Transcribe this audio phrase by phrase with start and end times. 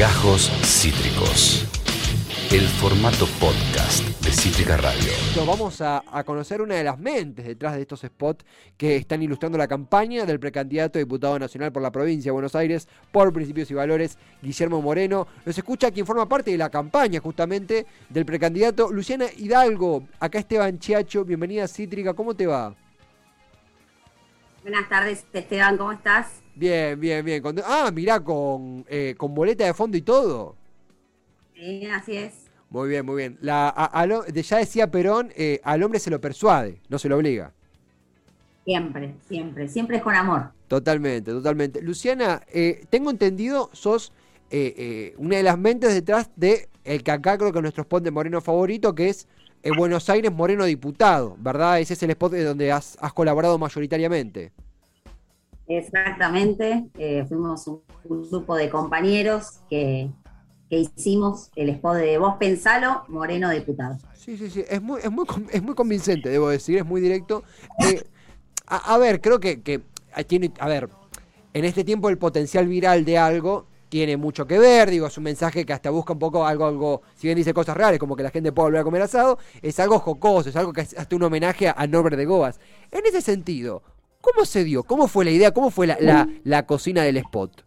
[0.00, 1.66] Gajos Cítricos.
[2.50, 5.12] El formato podcast de Cítrica Radio.
[5.46, 8.46] Vamos a, a, conocer una de las mentes detrás de estos spots
[8.78, 12.54] que están ilustrando la campaña del precandidato a diputado nacional por la provincia de Buenos
[12.54, 15.26] Aires por Principios y Valores, Guillermo Moreno.
[15.44, 20.08] Nos escucha quien forma parte de la campaña justamente del precandidato, Luciana Hidalgo.
[20.18, 22.74] Acá Esteban Chiacho, bienvenida a Cítrica, ¿cómo te va?
[24.62, 26.39] Buenas tardes, Esteban, ¿cómo estás?
[26.60, 27.42] Bien, bien, bien.
[27.64, 30.56] ah, mirá, con, eh, con boleta de fondo y todo.
[31.54, 32.34] Sí, así es.
[32.68, 33.38] Muy bien, muy bien.
[33.40, 33.74] La,
[34.30, 37.54] ya decía Perón, eh, al hombre se lo persuade, no se lo obliga.
[38.66, 40.50] Siempre, siempre, siempre es con amor.
[40.68, 41.80] Totalmente, totalmente.
[41.80, 44.12] Luciana, eh, tengo entendido, sos
[45.16, 48.10] una de las mentes detrás de el que acá creo que es nuestro spot de
[48.10, 49.26] Moreno favorito, que es
[49.78, 51.80] Buenos Aires Moreno Diputado, ¿verdad?
[51.80, 54.52] Ese es el spot de donde has, has colaborado mayoritariamente.
[55.70, 60.10] Exactamente, eh, fuimos un, grupo de compañeros que,
[60.68, 63.96] hicimos el spot de Vos Pensalo, Moreno Diputado.
[64.14, 67.44] Sí, sí, sí, es muy, es muy, es muy convincente, debo decir, es muy directo.
[67.84, 68.02] Eh,
[68.66, 69.82] a, ver, creo que, que
[70.26, 70.88] tiene, a ver,
[71.54, 75.24] en este tiempo el potencial viral de algo tiene mucho que ver, digo, es un
[75.24, 78.24] mensaje que hasta busca un poco algo, algo, si bien dice cosas reales, como que
[78.24, 81.14] la gente puede volver a comer asado, es algo jocoso, es algo que es hasta
[81.14, 82.58] un homenaje a Norbert de Goas.
[82.90, 83.82] En ese sentido,
[84.20, 84.82] ¿Cómo se dio?
[84.82, 85.52] ¿Cómo fue la idea?
[85.52, 87.64] ¿Cómo fue la, cocina del spot?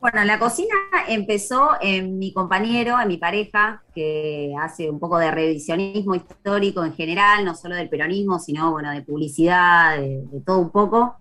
[0.00, 0.74] Bueno, la cocina
[1.08, 6.94] empezó en mi compañero, en mi pareja, que hace un poco de revisionismo histórico en
[6.94, 11.16] general, no solo del peronismo, sino bueno, de publicidad, de, todo un poco.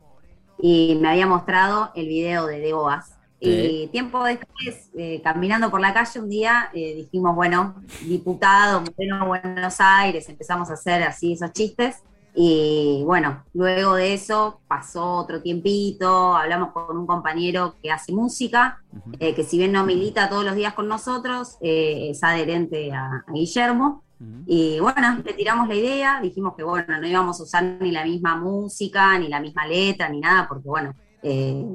[0.60, 3.12] Y me había mostrado el video de De Boas.
[3.40, 9.76] Y tiempo después, eh, caminando por la calle un día, eh, dijimos, bueno, diputado, Buenos
[9.80, 12.02] Aires, empezamos a hacer así esos chistes.
[12.38, 18.82] Y bueno, luego de eso pasó otro tiempito, hablamos con un compañero que hace música,
[19.20, 23.24] eh, que si bien no milita todos los días con nosotros, eh, es adherente a,
[23.34, 24.04] Guillermo.
[24.48, 28.04] Y bueno, le tiramos la idea, dijimos que bueno, no íbamos a usar ni la
[28.04, 31.66] misma música, ni la misma letra, ni nada, porque bueno, eh,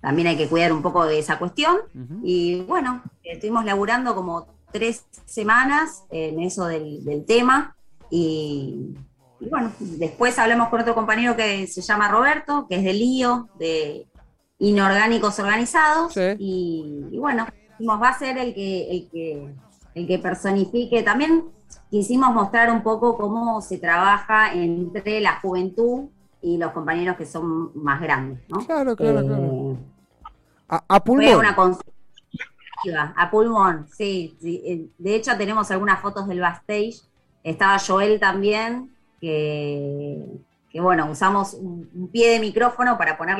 [0.00, 1.76] también hay que cuidar un poco de esa cuestión.
[2.22, 7.76] Y bueno, estuvimos laburando como tres semanas en eso del, del tema.
[8.10, 8.94] Y
[9.40, 13.48] y bueno, después hablamos con otro compañero que se llama Roberto, que es de lío,
[13.58, 14.06] de
[14.58, 16.14] inorgánicos organizados.
[16.38, 17.46] Y, bueno,
[17.80, 19.54] va a ser el que, el que,
[19.94, 21.02] el que personifique.
[21.02, 21.44] También
[21.90, 26.08] quisimos mostrar un poco cómo se trabaja entre la juventud
[26.40, 28.58] y los compañeros que son más grandes, ¿no?
[28.66, 29.44] Claro, claro, claro.
[29.44, 29.76] Eh,
[30.68, 31.44] a, pulmón.
[33.16, 34.62] a pulmón, sí, sí.
[34.64, 37.02] Eh, de hecho, tenemos algunas fotos del backstage.
[37.42, 40.22] Estaba Joel también, que,
[40.80, 43.38] bueno, usamos un, pie de micrófono para poner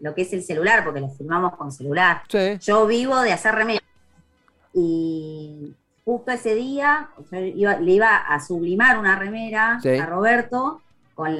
[0.00, 2.22] lo que es el celular, porque lo filmamos con celular.
[2.60, 3.80] Yo vivo de hacer remedio.
[4.74, 10.80] Y justo ese día le iba a sublimar una remera a Roberto
[11.14, 11.36] con,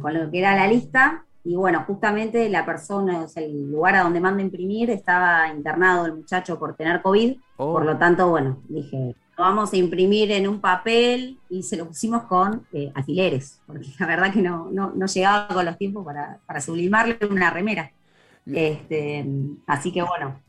[0.00, 1.24] con lo que era la lista.
[1.44, 6.06] Y bueno, justamente la persona, o sea, el lugar a donde mando imprimir, estaba internado
[6.06, 7.36] el muchacho por tener COVID.
[7.56, 7.72] Oh.
[7.72, 12.22] Por lo tanto, bueno, dije, vamos a imprimir en un papel y se lo pusimos
[12.24, 16.60] con eh, alfileres, porque la verdad que no, no, llegaba con los tiempos para, para
[16.60, 17.92] sublimarle una remera.
[18.46, 19.24] Este,
[19.66, 20.40] así que bueno,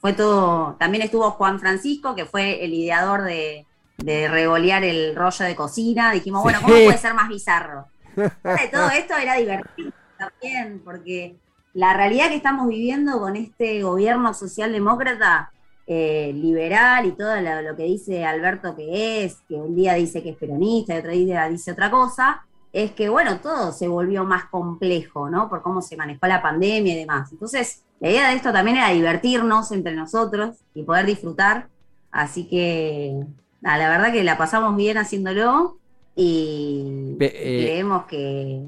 [0.00, 0.76] fue todo.
[0.78, 3.66] También estuvo Juan Francisco, que fue el ideador de,
[3.96, 6.12] de revolear el rollo de cocina.
[6.12, 7.86] Dijimos, bueno, ¿cómo puede ser más bizarro?
[8.14, 11.36] todo esto era divertido también, porque
[11.72, 15.52] la realidad que estamos viviendo con este gobierno socialdemócrata
[15.92, 20.30] eh, liberal y todo lo, que dice Alberto que es, que un día dice que
[20.30, 24.44] es peronista y otro día dice otra cosa, es que, bueno, todo se volvió más
[24.44, 25.48] complejo, ¿no?
[25.48, 27.32] Por cómo se manejó la pandemia y demás.
[27.32, 31.66] Entonces, la idea de esto también era divertirnos entre nosotros y poder disfrutar.
[32.12, 33.26] Así que,
[33.60, 35.76] la verdad que la pasamos bien haciéndolo
[36.14, 38.62] y eh, creemos que...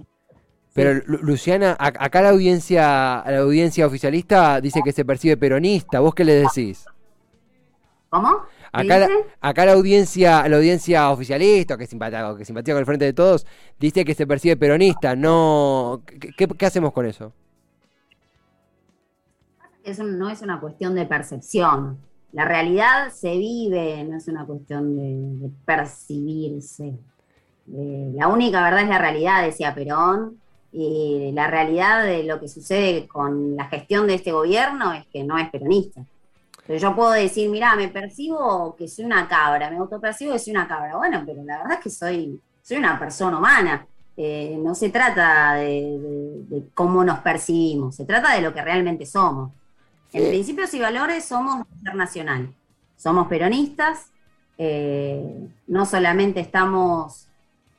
[0.75, 6.01] Pero Luciana, acá la audiencia, la audiencia oficialista dice que se percibe peronista.
[6.01, 6.85] ¿Vos qué le decís?
[8.13, 8.43] ¿Cómo?
[8.73, 9.09] Acá la,
[9.41, 13.47] acá la audiencia, la audiencia oficialista, que simpatía, que simpatía con el frente de todos,
[13.81, 15.17] dice que se percibe peronista.
[15.17, 16.03] No,
[16.37, 17.33] ¿qué, hacemos con eso?
[19.83, 21.97] Eso no es una cuestión de percepción.
[22.33, 24.95] La realidad se vive, no es una cuestión
[25.41, 26.93] de, percibirse.
[27.75, 30.39] Eh, la única verdad es la realidad, decía Perón,
[30.71, 35.25] y la realidad de lo que sucede con la gestión de este gobierno es que
[35.25, 36.05] no es peronista.
[36.67, 40.53] Pero yo puedo decir, mira, me percibo que soy una cabra, me autopercibo que soy
[40.53, 40.97] una cabra.
[40.97, 43.87] Bueno, pero la verdad es que soy, soy una persona humana.
[44.17, 49.53] Eh, no se trata de, cómo nos percibimos, se trata de lo que realmente somos.
[50.13, 52.55] En principios y valores somos internacional.
[52.97, 54.11] Somos peronistas,
[54.59, 57.27] eh, no solamente estamos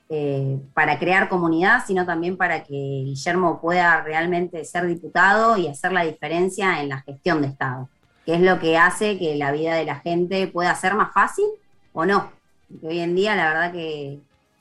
[0.09, 5.93] eh, para crear comunidad, sino también para que Guillermo pueda realmente ser diputado y hacer
[5.93, 7.89] la diferencia en la gestión de Estado,
[8.25, 11.45] que es lo que hace que la vida de la gente pueda ser más fácil
[11.93, 12.31] o no.
[12.69, 14.19] Porque hoy en día la verdad que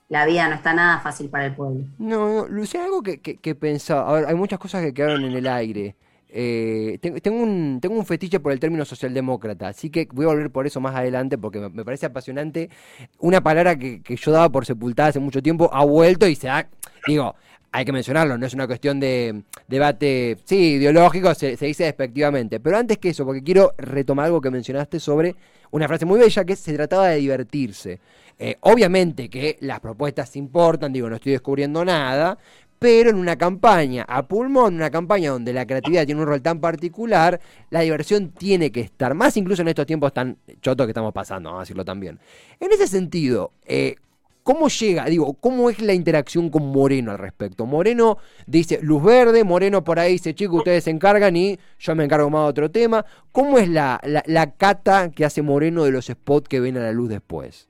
[0.08, 1.84] la vida no está nada fácil para el pueblo.
[1.98, 5.32] No, no Lucía, algo que, que, pensaba, a ver, hay muchas cosas que quedaron en
[5.32, 5.96] el aire.
[6.34, 10.50] Eh, tengo, un, tengo un fetiche por el término socialdemócrata, así que voy a volver
[10.50, 12.70] por eso más adelante porque me, parece apasionante.
[13.18, 16.68] Una palabra que, yo daba por sepultada hace mucho tiempo ha vuelto y se ha,
[17.06, 17.34] digo,
[17.72, 22.60] hay que mencionarlo, no es una cuestión de debate, sí, ideológico, se, dice despectivamente.
[22.60, 25.34] Pero antes que eso, porque quiero retomar algo que mencionaste sobre
[25.70, 27.98] una frase muy bella que se trataba de divertirse.
[28.38, 32.36] Eh, obviamente que las propuestas importan, digo, no estoy descubriendo nada,
[32.78, 36.60] pero en una campaña a pulmón, una campaña donde la creatividad tiene un rol tan
[36.60, 37.40] particular,
[37.70, 41.48] la diversión tiene que estar, más incluso en estos tiempos tan chotos que estamos pasando,
[41.48, 42.18] vamos a decirlo también.
[42.60, 43.96] En ese sentido, eh,
[44.42, 45.04] ¿Cómo llega?
[45.04, 47.64] Digo, ¿cómo es la interacción con Moreno al respecto?
[47.64, 52.04] Moreno dice luz verde, Moreno por ahí dice, chicos, ustedes se encargan y yo me
[52.04, 53.04] encargo más de otro tema.
[53.30, 56.92] ¿Cómo es la, la cata que hace Moreno de los spots que ven a la
[56.92, 57.68] luz después?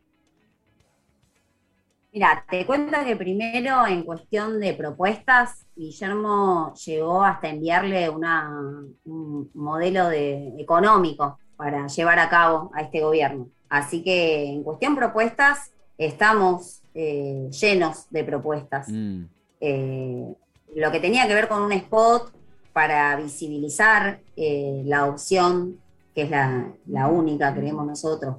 [2.15, 10.09] Mira, te cuento que primero en cuestión de propuestas, Guillermo llegó hasta enviarle un modelo
[10.09, 13.49] de, económico para llevar a cabo a este gobierno.
[13.71, 18.89] Así que en cuestión propuestas estamos eh, llenos de propuestas.
[18.89, 19.25] Mm.
[19.61, 20.35] Eh,
[20.75, 22.33] lo que tenía que ver con un spot
[22.73, 25.79] para visibilizar eh, la opción,
[26.15, 28.37] que es la, la única, creemos nosotros,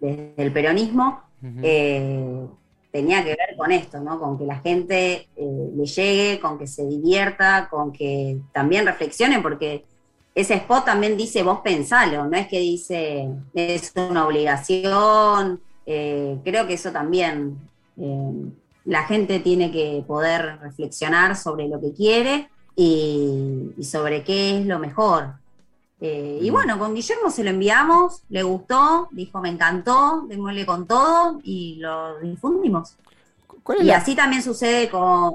[0.00, 1.22] desde el peronismo,
[1.62, 2.46] eh,
[2.90, 4.18] tenía que ver con esto, ¿no?
[4.18, 9.40] Con que la gente eh, le llegue, con que se divierta, con que también reflexione,
[9.40, 9.84] porque
[10.34, 16.66] ese spot también dice vos pensalo, no es que dice es una obligación, eh, creo
[16.66, 17.58] que eso también
[18.84, 24.78] la gente tiene que poder reflexionar sobre lo que quiere y sobre qué es lo
[24.78, 25.34] mejor.
[26.06, 30.86] Eh, y bueno, con Guillermo se lo enviamos, le gustó, dijo me encantó, démosle con
[30.86, 32.96] todo y lo difundimos.
[33.80, 35.32] Y así también sucede con,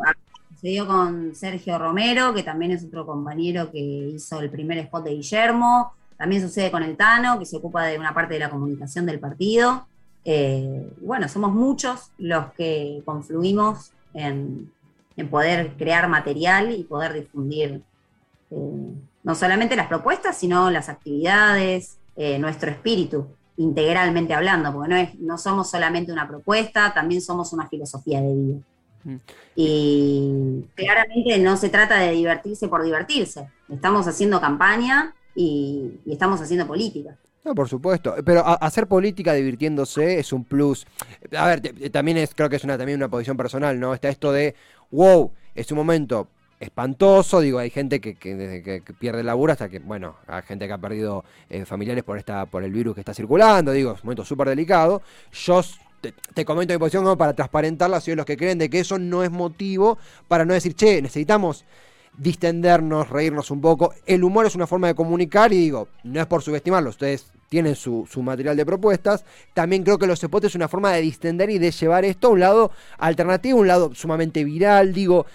[0.54, 5.16] sucedió con Sergio Romero, que también es otro compañero que hizo el primer spot de
[5.16, 5.94] Guillermo.
[6.18, 9.20] También sucede con el Tano, que se ocupa de una parte de la comunicación del
[9.20, 9.88] partido.
[10.26, 14.72] Eh, bueno, somos muchos los que confluimos en,
[15.30, 17.82] poder crear material y poder difundir
[18.52, 18.94] eh,
[19.24, 23.28] no solamente las propuestas, sino las actividades, eh, nuestro espíritu,
[23.58, 28.34] integralmente hablando, porque no, es, no somos solamente una propuesta, también somos una filosofía de
[28.34, 28.60] vida.
[29.04, 29.16] Mm.
[29.56, 36.68] Y claramente no se trata de divertirse por divertirse, estamos haciendo campaña y, estamos haciendo
[36.68, 37.18] política.
[37.44, 38.16] No, por supuesto.
[38.26, 40.86] Pero hacer política divirtiéndose es un plus.
[41.36, 43.94] A ver, también es, creo que es una, también una posición personal, ¿no?
[43.94, 44.56] Está esto de,
[44.92, 46.28] wow, es un momento
[46.60, 50.74] espantoso, digo, hay gente que, que, pierde el laburo hasta que, bueno, hay gente que
[50.74, 54.08] ha perdido eh, familiares por esta, por el virus que está circulando, digo, es un
[54.08, 55.02] momento súper delicado.
[55.32, 55.62] Yo
[56.34, 59.24] te, comento mi posición como para transparentarla, soy los que creen de que eso no
[59.24, 59.98] es motivo
[60.28, 61.66] para no decir, che, necesitamos
[62.18, 63.94] distendernos, reírnos un poco.
[64.06, 67.76] El humor es una forma de comunicar y digo, no es por subestimarlo, ustedes tienen
[67.76, 69.26] su, su, material de propuestas.
[69.54, 72.32] También creo que los spots es una forma de distender y de llevar esto a
[72.32, 74.94] un lado alternativo, un lado sumamente viral.
[74.94, 75.26] Digo,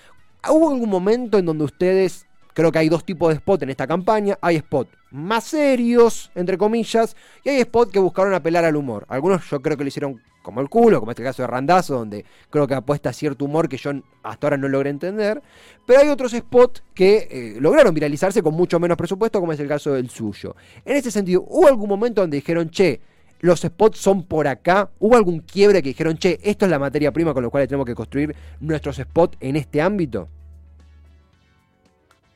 [0.51, 3.87] ¿Hubo algún momento en donde ustedes, creo que hay dos tipos de spot en esta
[3.87, 9.05] campaña, hay spot más serios, entre comillas, y hay spot que buscaron apelar al humor.
[9.09, 12.25] Algunos yo creo que lo hicieron como el culo, como este caso de Randazo, donde
[12.51, 13.93] creo que apuesta cierto humor que yo
[14.23, 15.41] hasta ahora no logré entender.
[15.87, 19.69] Pero hay otros spots que eh, lograron viralizarse con mucho menos presupuesto, como es el
[19.69, 20.57] caso del suyo.
[20.85, 23.01] En ese sentido, ¿hubo algún momento donde dijeron, che,
[23.41, 24.91] los spots son por acá.
[24.99, 27.87] ¿Hubo algún quiebre que dijeron, che, esto es la materia prima con la cual tenemos
[27.87, 30.29] que construir nuestros spots en este ámbito?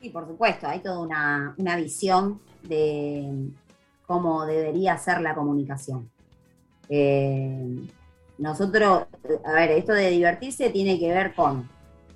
[0.01, 3.51] Sí, por supuesto, hay toda una, visión de
[4.07, 6.11] cómo debería ser la comunicación.
[6.89, 7.87] Eh,
[8.39, 9.07] nosotros,
[9.45, 11.69] a ver, esto de divertirse tiene que ver con,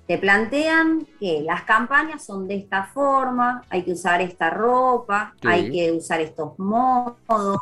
[0.07, 5.69] te plantean que las campañas son de esta forma, hay que usar esta ropa, hay
[5.69, 7.61] que usar estos modos,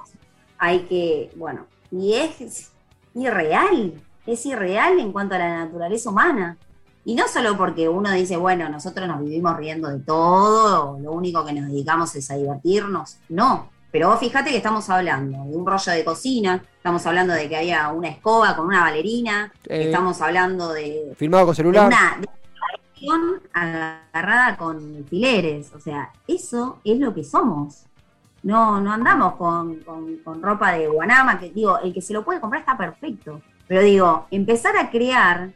[0.57, 2.71] hay que, bueno, y es
[3.15, 3.93] irreal,
[4.27, 6.57] es irreal en cuanto a la naturaleza humana.
[7.03, 11.43] Y no solo porque uno dice, bueno, nosotros nos vivimos riendo de todo, lo único
[11.45, 13.17] que nos dedicamos es a divertirnos.
[13.29, 17.49] No, pero vos fíjate que estamos hablando de un rollo de cocina, estamos hablando de
[17.49, 21.13] que haya una escoba con una valerina, estamos hablando de...
[21.17, 21.91] Filmado con celular.
[22.71, 25.73] religión agarrada con alfileres.
[25.75, 27.83] O sea, eso es lo que somos.
[28.43, 32.39] No, no andamos con, con, ropa de Guanama, que digo, el que se lo puede
[32.39, 33.41] comprar está perfecto.
[33.67, 35.51] Pero digo, empezar a crear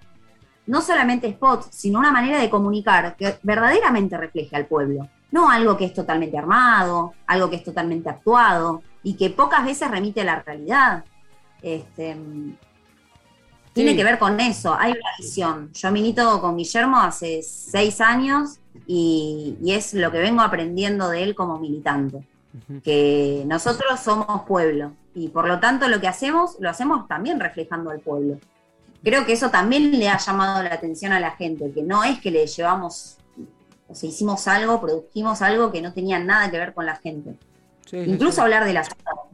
[0.68, 5.08] no solamente spots, sino una manera de comunicar que verdaderamente refleje al pueblo.
[5.32, 9.92] No algo que es totalmente armado, algo que es totalmente actuado y que pocas veces
[9.92, 11.04] remite a la realidad.
[11.62, 12.18] Este,
[13.74, 15.72] Tiene que ver con eso, hay una visión.
[15.74, 21.36] Yo milito con Guillermo hace seis años y, es lo que vengo aprendiendo de él
[21.36, 22.26] como militante.
[22.84, 27.90] Que nosotros somos pueblo y por lo tanto lo que hacemos lo hacemos también reflejando
[27.90, 28.40] al pueblo
[29.06, 32.20] creo que eso también le ha llamado la atención a la gente, que no es
[32.20, 33.18] que le llevamos,
[33.88, 37.36] o sea, hicimos algo, produjimos algo que no tenía nada que ver con la gente.
[37.92, 39.30] Incluso hablar del asado.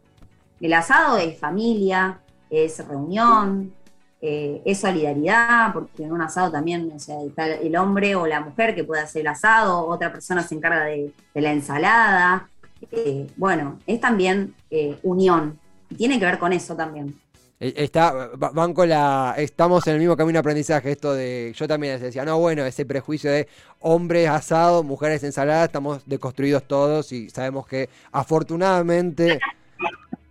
[0.59, 3.73] El asado es familia, es reunión,
[4.21, 8.41] eh, es solidaridad, porque en un asado también o sea, está el hombre o la
[8.41, 12.49] mujer que puede hacer el asado, otra persona se encarga de, la ensalada.
[12.91, 15.57] Eh, bueno, es también eh, unión,
[15.89, 17.20] y tiene que ver con eso también.
[17.61, 19.35] Eh, está, van con la.
[19.37, 20.91] Estamos en el mismo camino de aprendizaje.
[20.91, 21.53] Esto de.
[21.55, 23.47] Yo también les decía, no, bueno, ese prejuicio de
[23.79, 29.39] hombres asados, mujeres ensaladas, estamos deconstruidos todos y sabemos que afortunadamente.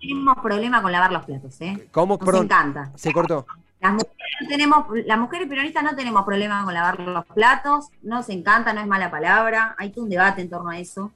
[0.00, 1.86] Tenemos problema con lavar los platos, ¿eh?
[1.92, 2.18] ¿Cómo?
[2.20, 2.90] Nos encanta.
[2.96, 3.46] Se cortó.
[3.80, 8.72] Las mujeres, tenemos, las mujeres peronistas no tenemos problema con lavar los platos, nos encanta,
[8.72, 9.76] no es mala palabra.
[9.78, 11.12] Hay todo un debate en torno a eso.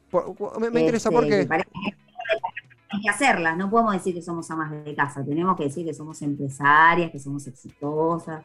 [0.61, 1.93] me, interesa este, porque hay
[3.05, 6.21] que hacerlas, no podemos decir que somos amas de casa, tenemos que decir que somos
[6.23, 8.45] empresarias, que somos exitosas.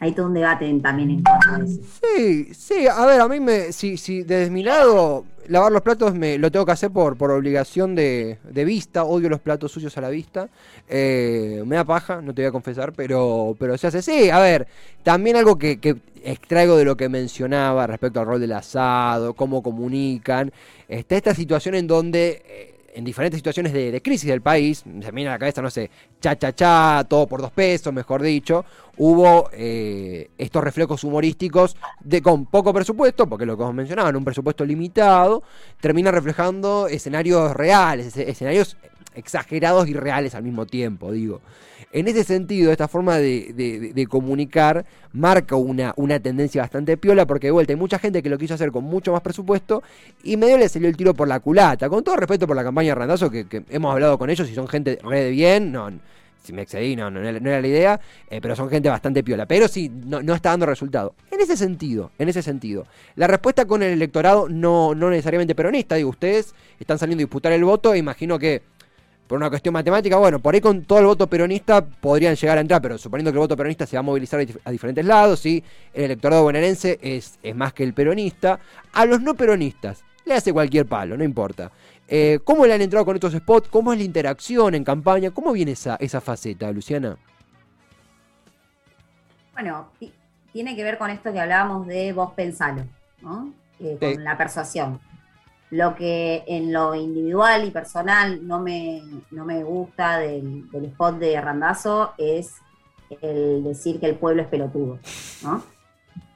[0.00, 1.80] Hay todo un debate también en cuanto a eso.
[2.00, 6.14] Sí, sí, a ver, a mí me, si, si desde mi lado lavar los platos
[6.14, 10.02] me lo tengo que hacer por, por obligación de, vista, odio los platos sucios a
[10.02, 10.50] la vista,
[10.86, 14.38] eh, me da paja, no te voy a confesar, pero, pero se hace, sí, a
[14.38, 14.68] ver,
[15.02, 19.62] también algo que, que extraigo de lo que mencionaba respecto al rol del asado, cómo
[19.62, 20.52] comunican,
[20.88, 22.42] está esta situación en donde...
[22.46, 25.90] Eh, en diferentes situaciones de, crisis del país, se la cabeza, no sé,
[26.20, 28.64] cha cha cha, todo por dos pesos, mejor dicho,
[28.96, 34.24] hubo eh, estos reflejos humorísticos de con poco presupuesto, porque lo que os mencionaban, un
[34.24, 35.42] presupuesto limitado,
[35.80, 38.76] termina reflejando escenarios reales, escenarios
[39.18, 41.40] exagerados y reales al mismo tiempo, digo.
[41.92, 47.50] En ese sentido, esta forma de, comunicar marca una, una, tendencia bastante piola, porque de
[47.50, 49.82] vuelta hay mucha gente que lo quiso hacer con mucho más presupuesto
[50.22, 51.88] y medio le salió el tiro por la culata.
[51.88, 54.68] Con todo respeto por la campaña de Randazo, que, hemos hablado con ellos y son
[54.68, 55.90] gente re de bien, no,
[56.42, 59.46] si me excedí, no, no, era la idea, eh, pero son gente bastante piola.
[59.46, 61.14] Pero sí, no, no, está dando resultado.
[61.30, 65.94] En ese sentido, en ese sentido, la respuesta con el electorado no, no necesariamente peronista,
[65.94, 68.62] digo, ustedes están saliendo a disputar el voto, imagino que
[69.28, 72.62] por una cuestión matemática, bueno, por ahí con todo el voto peronista podrían llegar a
[72.62, 75.62] entrar, pero suponiendo que el voto peronista se va a movilizar a diferentes lados, ¿sí?
[75.92, 78.58] el electorado bonaerense es, es más que el peronista,
[78.92, 81.72] a los no peronistas le hace cualquier palo, no importa.
[82.06, 83.68] Eh, ¿Cómo le han entrado con estos spots?
[83.68, 85.30] ¿Cómo es la interacción en campaña?
[85.30, 87.16] ¿Cómo viene esa, esa faceta, Luciana?
[89.54, 89.90] Bueno,
[90.52, 92.84] tiene que ver con esto que hablábamos de vos pensalo,
[93.22, 93.52] ¿no?
[93.80, 95.00] Eh, con la persuasión.
[95.70, 101.40] Lo que en lo individual y personal no me, no me gusta del, spot de
[101.40, 102.54] Randazo es
[103.20, 104.98] el decir que el pueblo es pelotudo,
[105.42, 105.62] ¿no?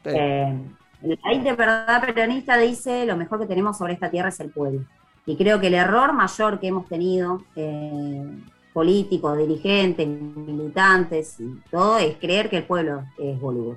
[0.05, 0.59] Eh,
[1.03, 4.85] el de verdad peronista dice lo mejor que tenemos sobre esta tierra es el pueblo.
[5.25, 8.27] Y creo que el error mayor que hemos tenido, eh,
[8.73, 13.77] políticos, dirigentes, militantes y todo, es creer que el pueblo es boludo.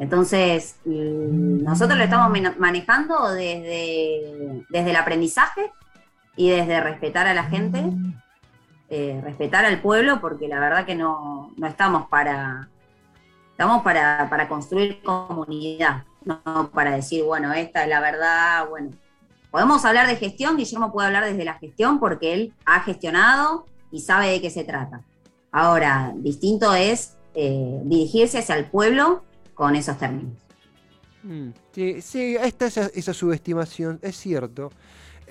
[0.00, 5.70] Entonces, mm, nosotros lo estamos manejando desde, desde el aprendizaje
[6.36, 7.84] y desde respetar a la gente,
[8.88, 12.70] eh, respetar al pueblo, porque la verdad que no, estamos para,
[13.50, 18.92] estamos para, para, construir comunidad, no para decir, bueno, esta es la verdad, bueno.
[19.50, 24.00] Podemos hablar de gestión, Guillermo puede hablar desde la gestión porque él ha gestionado y
[24.00, 25.02] sabe de qué se trata.
[25.52, 29.24] Ahora, distinto es eh, dirigirse hacia el pueblo
[29.60, 30.38] con esos términos.
[31.22, 34.70] Mm, sí, sí, esta esa, esa subestimación, es cierto.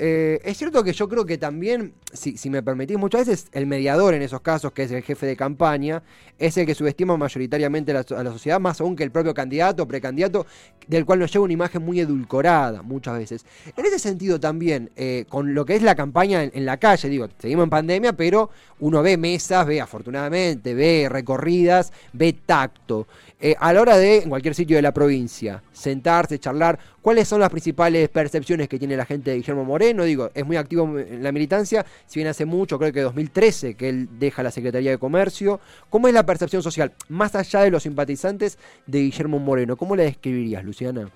[0.02, 4.14] Eh, es cierto que yo creo que también, si, me permitís, muchas veces el mediador
[4.14, 6.02] en esos casos, que es el jefe de campaña,
[6.38, 9.88] es el que subestima mayoritariamente a la, sociedad, más aún que el propio candidato o
[9.90, 10.46] precandidato,
[10.88, 13.46] del cual nos lleva una imagen muy edulcorada muchas veces.
[13.76, 17.28] En ese sentido también, eh, con lo que es la campaña en, la calle, digo,
[17.38, 23.06] seguimos en pandemia, pero uno ve mesas, ve afortunadamente, ve recorridas, ve tacto.
[23.42, 27.40] Eh, a la hora de, en cualquier sitio de la provincia, sentarse, charlar, ¿cuáles son
[27.40, 30.04] las principales percepciones que tiene la gente de Guillermo Moreno?
[30.04, 33.90] Digo, es muy activo en la militancia, si bien hace mucho, creo que 2013 que
[33.90, 35.60] él deja la Secretaría de Comercio.
[35.90, 39.78] ¿Cómo es la percepción social, más allá de los simpatizantes de Guillermo Moreno?
[39.78, 41.10] ¿Cómo la describirías, Luciana?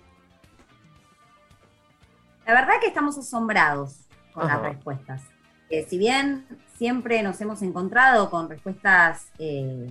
[2.46, 4.62] La verdad que estamos asombrados con Ajá.
[4.62, 5.22] las respuestas.
[5.70, 6.46] Eh, si bien
[6.78, 9.90] siempre nos hemos encontrado con respuestas eh,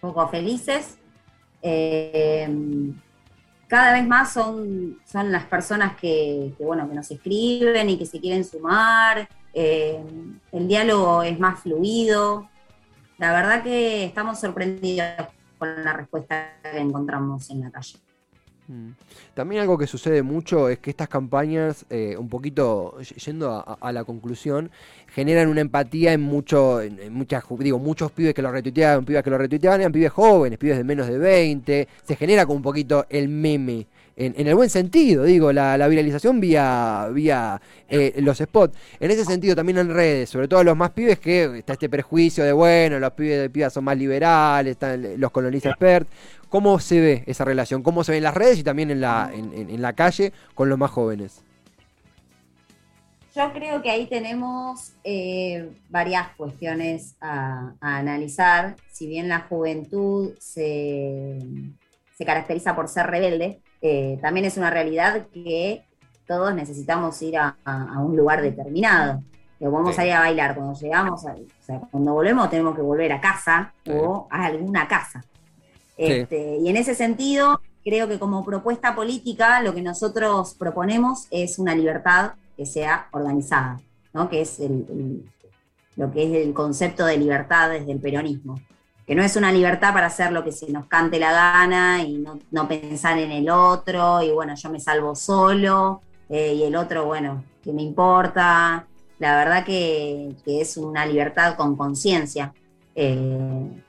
[0.00, 0.98] poco felices,
[1.62, 2.48] eh,
[3.68, 8.06] cada vez más son, son las personas que, que, bueno, que nos escriben y que
[8.06, 9.28] se quieren sumar.
[9.54, 10.02] eh,
[10.52, 12.48] el diálogo es más fluido.
[13.18, 15.08] La verdad que estamos sorprendidos
[15.58, 18.07] con la respuesta que encontramos en la calle.
[18.68, 18.90] Mm.
[19.34, 23.92] También algo que sucede mucho es que estas campañas, eh, un poquito yendo a, a
[23.92, 24.70] la conclusión,
[25.08, 29.30] generan una empatía en mucho, en, muchas, digo, muchos pibes que lo retuiteaban, pibes que
[29.30, 33.06] lo retuiteaban, eran pibes jóvenes, pibes de menos de 20, se genera como un poquito
[33.08, 33.86] el meme.
[34.20, 38.76] En, en el buen sentido, digo, la, la viralización vía, vía eh, los spots.
[38.98, 41.88] En ese sentido, también en redes, sobre todo a los más pibes, que está este
[41.88, 46.08] prejuicio de, bueno, los pibes de pibas son más liberales, están, los coloniza expert.
[46.48, 47.82] ¿Cómo se ve esa relación?
[47.84, 50.32] ¿Cómo se ve en las redes y también en la, en, en- en la calle
[50.54, 51.44] con los más jóvenes?
[53.36, 58.74] Yo creo que ahí tenemos eh, varias cuestiones a, a analizar.
[58.90, 61.38] Si bien la juventud se,
[62.16, 65.84] se caracteriza por ser rebelde, eh, también es una realidad que
[66.26, 69.22] todos necesitamos ir a, a- a un lugar determinado.
[69.58, 70.00] Que vamos Sí.
[70.02, 70.54] a ir a bailar.
[70.54, 73.90] Cuando llegamos, a- o sea, cuando volvemos tenemos que volver a casa Sí.
[73.92, 75.24] o a alguna casa.
[75.96, 76.04] Sí.
[76.04, 81.58] Este, Y en ese sentido, creo que como propuesta política, lo que nosotros proponemos es
[81.58, 83.80] una libertad que sea organizada,
[84.12, 84.28] ¿no?
[84.28, 85.30] que es el- el-
[85.96, 88.60] lo que es el concepto de libertad desde el peronismo.
[89.08, 92.18] Que no es una libertad para hacer lo que se nos cante la gana y
[92.18, 96.76] no, no pensar en el otro, y bueno, yo me salvo solo, eh, y el
[96.76, 98.86] otro, bueno, ¿qué me importa?
[99.18, 102.52] La verdad que, que es una libertad con conciencia.
[102.94, 103.82] Eh,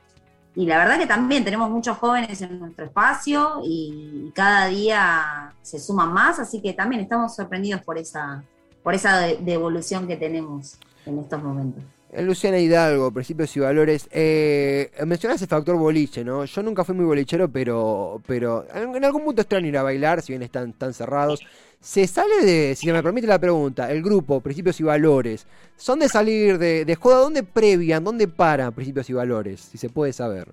[0.55, 5.79] y la verdad que también tenemos muchos jóvenes en nuestro espacio y cada día se
[5.79, 8.43] suman más, así que también estamos sorprendidos por esa,
[8.81, 11.83] por esa de- devolución que tenemos en estos momentos.
[12.11, 14.07] Eh, Luciana Hidalgo, Principios y Valores.
[14.11, 16.43] Eh, mencionaste el factor boliche, ¿no?
[16.45, 20.33] Yo nunca fui muy bolichero, pero, pero en algún punto extraño ir a bailar, si
[20.33, 21.39] bien están tan cerrados.
[21.79, 25.45] Se sale de, si se me permite la pregunta, el grupo Principios y Valores,
[25.77, 27.19] ¿son de salir de, de joda?
[27.19, 28.03] ¿Dónde previan?
[28.03, 29.61] ¿Dónde paran Principios y Valores?
[29.61, 30.51] Si se puede saber.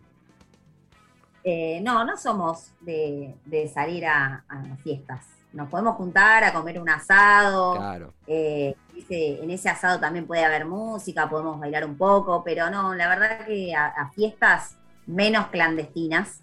[1.42, 4.44] Eh, no, no somos de, de salir a
[4.82, 5.35] fiestas.
[5.56, 7.76] Nos podemos juntar a comer un asado.
[7.76, 8.12] Claro.
[8.28, 12.94] eh, ese- en ese asado también puede haber música, podemos bailar un poco, pero no,
[12.94, 16.40] la verdad que a, a fiestas menos clandestinas,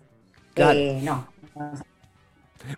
[0.53, 0.77] Claro.
[0.79, 1.27] eh, no.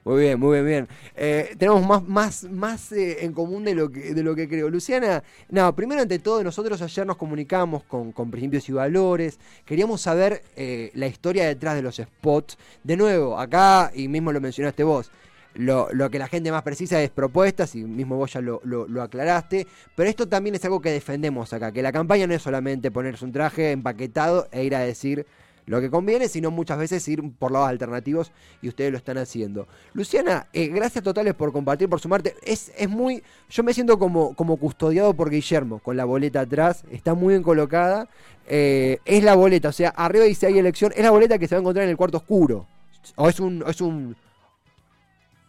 [0.03, 0.87] Muy bien, muy bien, bien.
[1.15, 4.67] Eh, tenemos más, más, más eh, en común de lo, que, de lo que creo.
[4.71, 9.39] Luciana, no, primero ante todo, nosotros ayer nos comunicamos con, con Principios y Valores.
[9.63, 12.57] Queríamos saber eh, la historia detrás de los spots.
[12.83, 15.11] De nuevo, acá, y mismo lo mencionaste vos,
[15.55, 19.01] lo, lo que la gente más precisa es propuestas, y mismo vos ya lo, lo-
[19.01, 19.67] aclaraste.
[19.95, 23.25] Pero esto también es algo que defendemos acá, que la campaña no es solamente ponerse
[23.25, 25.25] un traje empaquetado e ir a decir
[25.67, 29.67] lo que conviene, sino muchas veces ir por lados alternativos y ustedes lo están haciendo.
[29.93, 32.35] Luciana, eh, gracias totales por compartir, por sumarte.
[32.43, 33.23] Es, es muy.
[33.49, 37.41] Yo me siento como, como custodiado por Guillermo, con la boleta atrás, está muy bien
[37.41, 38.07] colocada.
[38.47, 41.55] Eh, es la boleta, o sea, arriba dice hay elección, es la boleta que se
[41.55, 42.67] va a encontrar en el cuarto oscuro.
[43.15, 43.63] O es un.
[43.67, 44.15] es un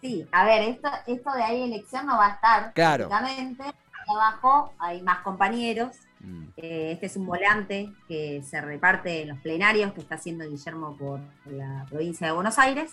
[0.06, 2.72] Sí, a ver, esto, esto de ahí elección no va a estar.
[2.74, 3.08] Claro.
[4.08, 5.96] Abajo hay más compañeros.
[6.20, 10.48] Mm, Eh, este es un volante que se reparte en los plenarios que está haciendo
[10.48, 12.92] Guillermo por la provincia de Buenos Aires.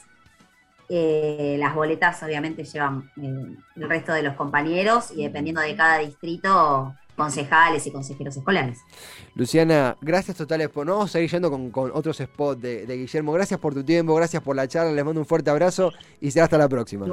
[0.89, 5.99] Eh, las boletas obviamente llevan eh, el resto de los compañeros y dependiendo de cada
[5.99, 8.80] distrito, concejales y consejeros escolares.
[9.36, 10.86] Luciana, gracias totales por.
[10.86, 13.32] No vamos a seguir yendo con, con otros spots de, de Guillermo.
[13.34, 14.91] Gracias por tu tiempo, gracias por la charla.
[14.91, 17.06] Les mando un fuerte abrazo y será hasta la próxima.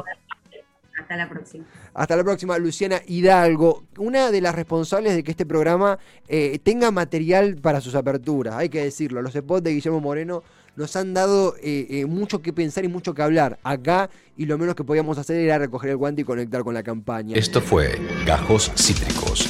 [1.00, 1.64] Hasta la próxima.
[1.94, 6.90] Hasta la próxima, Luciana Hidalgo, una de las responsables de que este programa eh, tenga
[6.90, 9.22] material para sus aperturas, hay que decirlo.
[9.22, 10.42] Los spots de Guillermo Moreno
[10.76, 14.56] nos han dado eh, eh, mucho que pensar y mucho que hablar acá y lo
[14.56, 17.36] menos que podíamos hacer era recoger el guante y conectar con la campaña.
[17.36, 19.49] Esto fue Gajos Cítricos.